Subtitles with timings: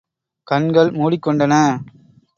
[0.47, 1.53] கண்கள் மூடிக் கொண்டன.